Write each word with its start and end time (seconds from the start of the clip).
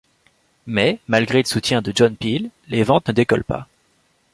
Mais, 0.65 0.99
malgré 1.07 1.43
le 1.43 1.47
soutien 1.47 1.83
de 1.83 1.91
John 1.95 2.15
Peel, 2.15 2.49
les 2.69 2.81
ventes 2.81 3.09
ne 3.09 3.13
décollent 3.13 3.43
pas. 3.43 3.67